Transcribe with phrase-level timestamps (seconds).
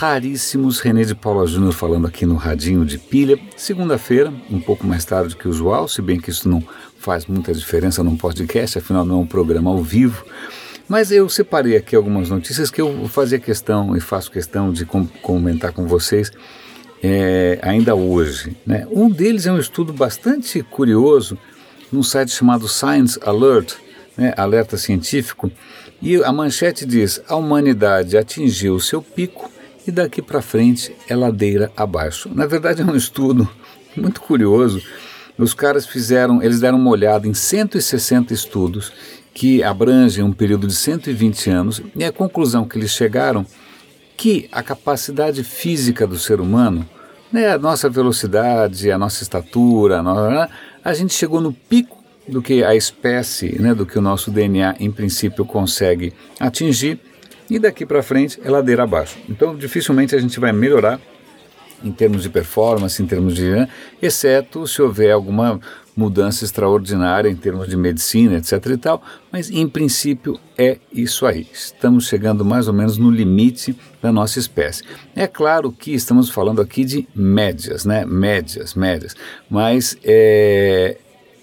[0.00, 0.80] raríssimos.
[0.80, 3.38] René de Paula Júnior falando aqui no Radinho de Pilha.
[3.54, 6.64] Segunda-feira, um pouco mais tarde que o usual, se bem que isso não
[6.98, 10.24] faz muita diferença num podcast, afinal não é um programa ao vivo.
[10.88, 15.06] Mas eu separei aqui algumas notícias que eu fazer questão e faço questão de com
[15.06, 16.32] comentar com vocês
[17.02, 18.56] é, ainda hoje.
[18.66, 18.86] Né?
[18.90, 21.36] Um deles é um estudo bastante curioso
[21.92, 23.74] num site chamado Science Alert,
[24.16, 25.52] né, alerta científico,
[26.00, 29.59] e a manchete diz: a humanidade atingiu seu pico
[29.90, 32.30] e daqui para frente é ladeira abaixo.
[32.32, 33.48] Na verdade, é um estudo
[33.96, 34.80] muito curioso.
[35.36, 38.92] Os caras fizeram, eles deram uma olhada em 160 estudos
[39.34, 43.44] que abrangem um período de 120 anos e a conclusão que eles chegaram
[44.16, 46.88] que a capacidade física do ser humano,
[47.32, 50.50] né, a nossa velocidade, a nossa estatura, a, nossa,
[50.84, 54.76] a gente chegou no pico do que a espécie, né, do que o nosso DNA
[54.78, 57.00] em princípio consegue atingir
[57.50, 59.18] e daqui para frente é ladeira abaixo.
[59.28, 61.00] Então dificilmente a gente vai melhorar
[61.82, 63.68] em termos de performance, em termos de, né,
[64.00, 65.58] exceto se houver alguma
[65.96, 71.46] mudança extraordinária em termos de medicina, etc e tal, mas em princípio é isso aí.
[71.52, 74.82] Estamos chegando mais ou menos no limite da nossa espécie.
[75.14, 78.04] É claro que estamos falando aqui de médias, né?
[78.06, 79.14] Médias, médias,
[79.48, 80.96] mas é,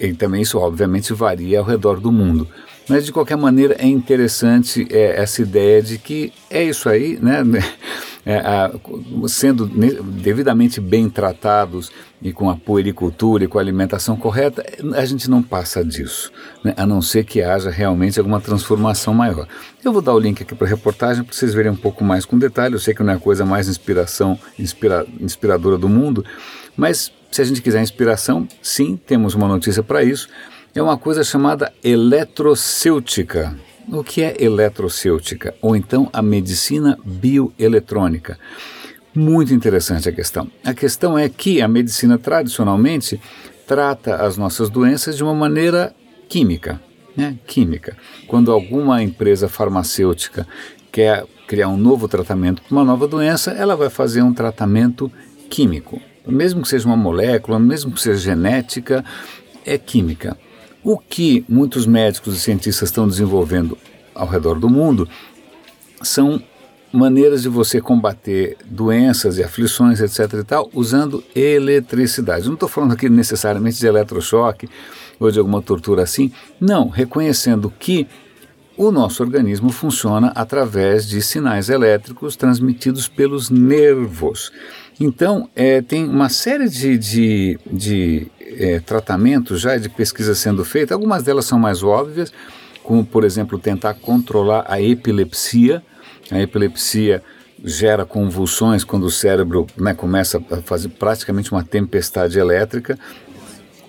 [0.00, 2.48] e também isso obviamente varia ao redor do mundo.
[2.88, 7.42] Mas de qualquer maneira é interessante é, essa ideia de que é isso aí, né?
[8.26, 8.70] É, a,
[9.26, 14.62] sendo devidamente bem tratados e com a puericultura e com a alimentação correta,
[14.94, 16.30] a gente não passa disso,
[16.62, 16.74] né?
[16.76, 19.48] a não ser que haja realmente alguma transformação maior.
[19.82, 22.26] Eu vou dar o link aqui para a reportagem para vocês verem um pouco mais
[22.26, 22.74] com detalhe.
[22.74, 26.22] Eu sei que não é a coisa mais inspiração, inspira, inspiradora do mundo,
[26.76, 30.28] mas se a gente quiser inspiração, sim, temos uma notícia para isso.
[30.78, 33.58] É uma coisa chamada eletrocêutica.
[33.88, 35.52] O que é eletrocêutica?
[35.60, 38.38] Ou então a medicina bioeletrônica.
[39.12, 40.48] Muito interessante a questão.
[40.64, 43.20] A questão é que a medicina tradicionalmente
[43.66, 45.92] trata as nossas doenças de uma maneira
[46.28, 46.80] química.
[47.16, 47.36] Né?
[47.44, 47.96] Química.
[48.28, 50.46] Quando alguma empresa farmacêutica
[50.92, 55.10] quer criar um novo tratamento para uma nova doença, ela vai fazer um tratamento
[55.50, 56.00] químico
[56.30, 59.02] mesmo que seja uma molécula, mesmo que seja genética,
[59.64, 60.36] é química.
[60.82, 63.76] O que muitos médicos e cientistas estão desenvolvendo
[64.14, 65.08] ao redor do mundo
[66.02, 66.42] são
[66.92, 70.40] maneiras de você combater doenças e aflições, etc.
[70.40, 72.46] e tal, usando eletricidade.
[72.46, 74.68] Não estou falando aqui necessariamente de eletrochoque
[75.20, 76.32] ou de alguma tortura assim.
[76.60, 78.06] Não, reconhecendo que
[78.76, 84.52] o nosso organismo funciona através de sinais elétricos transmitidos pelos nervos.
[85.00, 90.94] Então, é, tem uma série de, de, de é, tratamentos já de pesquisa sendo feita,
[90.94, 92.32] algumas delas são mais óbvias,
[92.82, 95.82] como, por exemplo, tentar controlar a epilepsia.
[96.30, 97.22] A epilepsia
[97.62, 102.98] gera convulsões quando o cérebro né, começa a fazer praticamente uma tempestade elétrica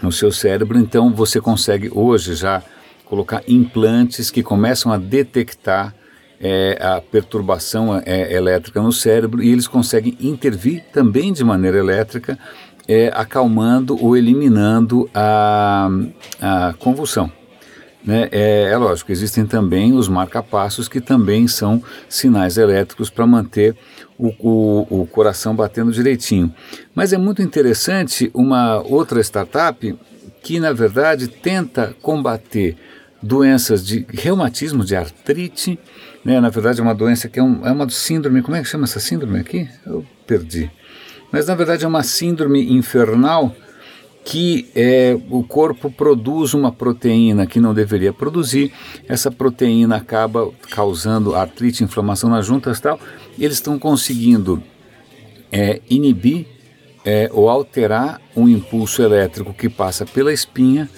[0.00, 0.78] no seu cérebro.
[0.78, 2.62] Então, você consegue hoje já
[3.04, 5.94] colocar implantes que começam a detectar
[6.40, 12.38] é, a perturbação é, elétrica no cérebro e eles conseguem intervir também de maneira elétrica,
[12.86, 15.88] é, acalmando ou eliminando a,
[16.40, 17.30] a convulsão.
[18.04, 18.28] Né?
[18.30, 23.74] É, é, lógico, existem também os marcapassos que também são sinais elétricos para manter
[24.18, 26.54] o, o, o, coração batendo direitinho.
[26.94, 29.98] Mas é muito interessante uma outra startup
[30.42, 32.76] que, na verdade, tenta combater
[33.22, 35.78] doenças de reumatismo, de artrite,
[36.22, 36.38] né?
[36.40, 38.84] na verdade é uma doença que é, um, é uma síndrome, como é que chama
[38.84, 39.66] essa síndrome aqui?
[39.86, 40.70] Eu perdi.
[41.34, 43.52] Mas na verdade é uma síndrome infernal
[44.24, 48.72] que é, o corpo produz uma proteína que não deveria produzir,
[49.08, 53.00] essa proteína acaba causando artrite, inflamação nas juntas e tal,
[53.36, 54.62] eles estão conseguindo
[55.50, 56.46] é, inibir
[57.04, 60.88] é, ou alterar um impulso elétrico que passa pela espinha,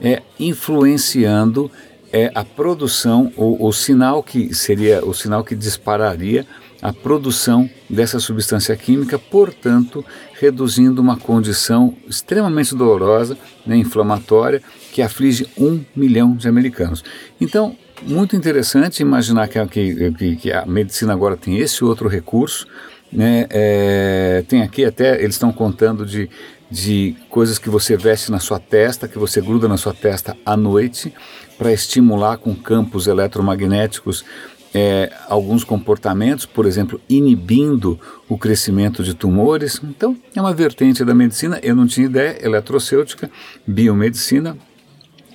[0.00, 1.68] é, influenciando
[2.12, 6.46] é, a produção, ou o sinal que seria o sinal que dispararia
[6.82, 10.04] a produção dessa substância química, portanto,
[10.38, 13.36] reduzindo uma condição extremamente dolorosa,
[13.66, 14.62] né, inflamatória,
[14.92, 17.04] que aflige um milhão de americanos.
[17.40, 19.66] Então, muito interessante imaginar que,
[20.12, 22.66] que, que a medicina agora tem esse outro recurso.
[23.12, 26.30] Né, é, tem aqui até, eles estão contando de
[26.70, 30.56] de coisas que você veste na sua testa, que você gruda na sua testa à
[30.56, 31.12] noite,
[31.58, 34.24] para estimular com campos eletromagnéticos
[34.72, 39.80] é, alguns comportamentos, por exemplo, inibindo o crescimento de tumores.
[39.82, 43.30] Então, é uma vertente da medicina, eu não tinha ideia, eletrocêutica,
[43.66, 44.56] biomedicina,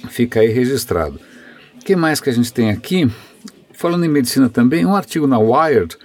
[0.10, 1.20] fica aí registrado.
[1.80, 3.10] O que mais que a gente tem aqui?
[3.74, 5.98] Falando em medicina também, um artigo na Wired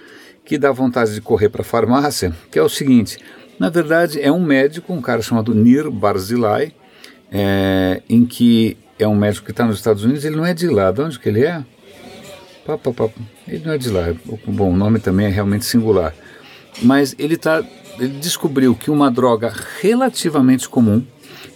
[0.43, 3.17] que dá vontade de correr para a farmácia, que é o seguinte:
[3.57, 6.73] na verdade é um médico, um cara chamado Nir Barzilai,
[7.31, 10.67] é, em que é um médico que está nos Estados Unidos, ele não é de
[10.67, 11.63] lá, de onde que ele é?
[12.77, 13.21] Pá, pá, pá.
[13.47, 14.13] Ele não é de lá.
[14.47, 16.13] Bom, o nome também é realmente singular.
[16.81, 17.63] Mas ele, tá,
[17.99, 21.03] ele descobriu que uma droga relativamente comum,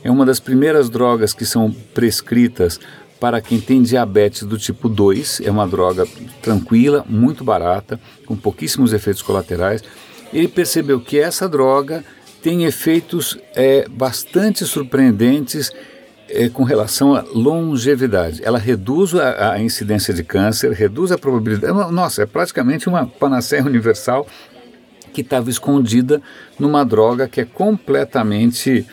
[0.03, 2.79] é uma das primeiras drogas que são prescritas
[3.19, 6.05] para quem tem diabetes do tipo 2, é uma droga
[6.41, 9.81] tranquila, muito barata, com pouquíssimos efeitos colaterais.
[10.33, 12.03] Ele percebeu que essa droga
[12.41, 15.71] tem efeitos é, bastante surpreendentes
[16.35, 18.41] é, com relação à longevidade.
[18.43, 21.73] Ela reduz a, a, incidência de câncer, reduz a probabilidade.
[21.91, 24.27] Nossa, é praticamente uma panaceia universal
[25.13, 26.21] que estava escondida
[26.59, 28.85] numa droga que é completamente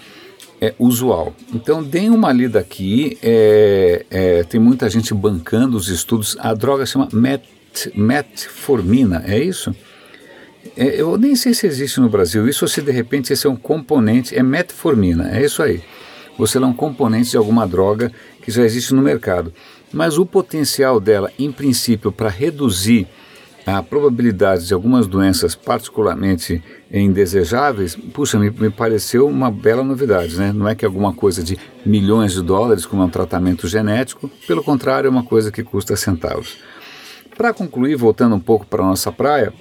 [0.60, 1.34] é, usual.
[1.52, 3.18] Então, deem uma lida aqui.
[3.22, 6.36] É, é, tem muita gente bancando os estudos.
[6.38, 7.44] A droga chama met,
[7.94, 9.74] metformina, é isso?
[10.76, 13.50] É, eu nem sei se existe no Brasil isso ou se de repente esse é
[13.50, 14.36] um componente.
[14.36, 15.82] É metformina, é isso aí
[16.38, 18.12] você é um componente de alguma droga
[18.42, 19.52] que já existe no mercado.
[19.92, 23.06] Mas o potencial dela, em princípio, para reduzir
[23.64, 26.62] a probabilidade de algumas doenças particularmente
[26.92, 30.52] indesejáveis, puxa, me, me, pareceu uma bela novidade, né?
[30.52, 31.56] Não é que é alguma coisa de
[31.86, 35.94] milhões de dólares, como é um tratamento genético, pelo contrário, é uma coisa que custa
[35.94, 36.56] centavos.
[37.36, 39.52] Para concluir, voltando um pouco para a nossa praia,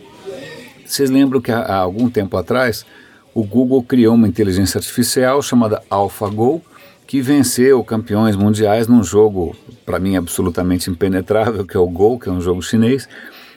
[0.85, 2.85] vocês lembram que há, há algum tempo atrás
[3.33, 6.62] o Google criou uma inteligência artificial chamada AlphaGo,
[7.07, 9.56] que venceu campeões mundiais num jogo,
[9.86, 13.07] para mim, absolutamente impenetrável, que é o Go, que é um jogo chinês.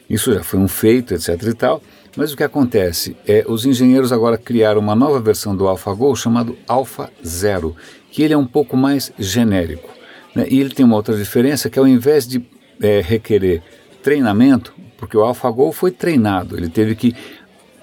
[0.08, 1.82] Isso já foi um feito, etc e tal.
[2.16, 6.56] Mas o que acontece é os engenheiros agora criaram uma nova versão do AlphaGo chamado
[6.66, 7.74] Alpha Zero,
[8.10, 9.88] que ele é um pouco mais genérico.
[10.34, 10.46] Né?
[10.48, 12.44] E ele tem uma outra diferença que ao invés de
[12.80, 13.62] é, requerer
[14.02, 17.14] treinamento, porque o AlphaGo foi treinado, ele teve que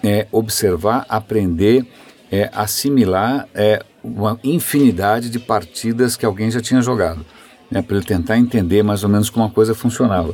[0.04, 1.86] é, observar, aprender,
[2.32, 7.26] é, assimilar é, uma infinidade de partidas que alguém já tinha jogado,
[7.70, 10.34] né, para ele tentar entender mais ou menos como a coisa funcionava.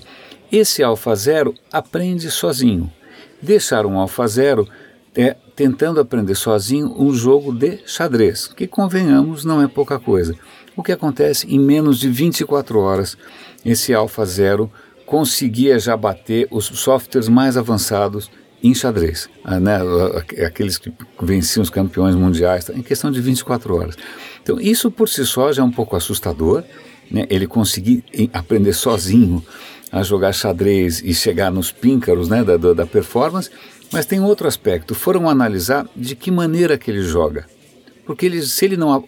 [0.52, 2.92] Esse alfa zero aprende sozinho.
[3.42, 4.68] Deixar um alfa zero
[5.16, 10.36] é, tentando aprender sozinho um jogo de xadrez, que convenhamos não é pouca coisa.
[10.76, 13.18] O que acontece em menos de 24 horas,
[13.66, 14.72] esse alfa zero
[15.06, 18.30] conseguia já bater os softwares mais avançados
[18.64, 19.78] em xadrez, ah, né,
[20.46, 23.96] aqueles que venciam os campeões mundiais, em questão de 24 horas.
[24.42, 26.64] Então, isso por si só já é um pouco assustador,
[27.10, 29.44] né, ele conseguir aprender sozinho
[29.92, 33.50] a jogar xadrez e chegar nos píncaros né, da, da performance,
[33.92, 37.46] mas tem outro aspecto, foram analisar de que maneira que ele joga.
[38.06, 39.04] Porque ele, se ele não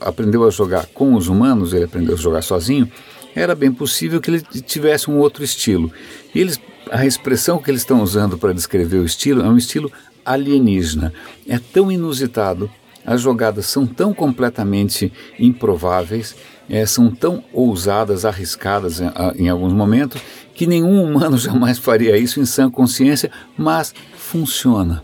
[0.00, 2.90] aprendeu a jogar com os humanos, ele aprendeu a jogar sozinho,
[3.34, 5.90] era bem possível que ele tivesse um outro estilo.
[6.34, 9.90] E eles a expressão que eles estão usando para descrever o estilo é um estilo
[10.24, 11.12] alienígena.
[11.48, 12.70] É tão inusitado,
[13.04, 16.36] as jogadas são tão completamente improváveis,
[16.68, 20.20] é, são tão ousadas, arriscadas em, em alguns momentos,
[20.54, 25.02] que nenhum humano jamais faria isso em sã consciência, mas funciona.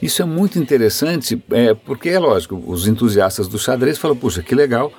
[0.00, 4.54] Isso é muito interessante, é, porque é lógico, os entusiastas do xadrez falam, puxa, que
[4.54, 4.92] legal,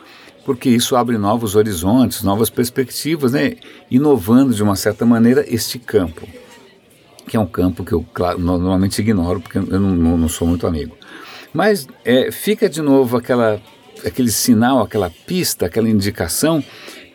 [0.47, 3.57] porque isso abre novos horizontes, novas perspectivas, né?
[3.91, 6.25] inovando de uma certa maneira este campo,
[7.27, 10.65] que é um campo que eu claro, normalmente ignoro, porque eu não, não, sou muito
[10.65, 10.95] amigo.
[11.51, 13.61] Mas é, fica de novo aquela,
[14.05, 16.63] aquele sinal, aquela pista, aquela indicação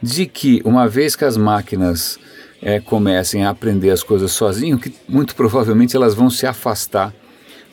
[0.02, 2.18] de que, uma vez que as máquinas
[2.60, 7.14] é, comecem a aprender as coisas sozinho, que muito provavelmente elas vão se afastar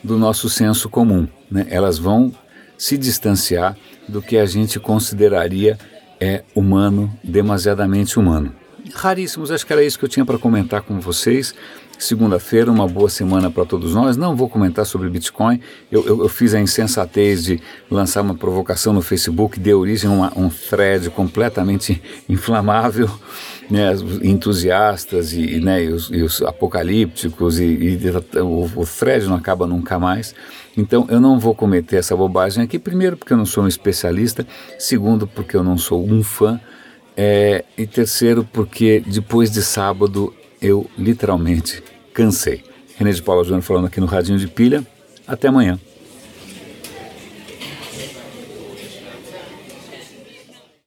[0.01, 1.67] do nosso senso comum, né?
[1.69, 2.31] elas vão
[2.79, 5.77] se distanciar do que a gente consideraria
[6.19, 8.53] é, humano, demasiadamente humano.
[8.93, 11.53] Raríssimos, acho que era isso que eu tinha para comentar com vocês.
[11.97, 14.15] Segunda-feira, uma boa semana para todos nós.
[14.15, 15.59] Não vou comentar sobre Bitcoin.
[15.91, 20.13] Eu, eu, eu, fiz a insensatez de lançar uma provocação no Facebook, deu origem a
[20.13, 23.09] uma, um thread completamente inflamável.
[23.69, 23.91] Né,
[24.23, 27.99] entusiastas e, né, e, os, e os, apocalípticos, e, e
[28.41, 30.33] o, o thread não acaba nunca mais.
[30.77, 34.45] Então eu não vou cometer essa bobagem aqui, primeiro porque eu não sou um especialista,
[34.77, 36.59] segundo porque eu não sou um fã,
[37.17, 41.83] é, e terceiro porque depois de sábado eu literalmente
[42.13, 42.63] cansei.
[42.97, 44.85] René de Paula Júnior falando aqui no Radinho de Pilha.
[45.25, 45.79] Até amanhã.